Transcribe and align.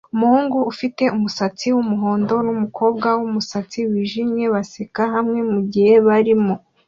Umuhungu 0.15 0.57
ufite 0.71 1.03
umusatsi 1.15 1.65
wumuhondo 1.75 2.35
numukobwa 2.45 3.07
wumusatsi 3.21 3.79
wijimye 3.89 4.45
baseka 4.53 5.01
hamwe 5.13 5.39
mugihe 5.51 5.95
barimo 6.07 6.55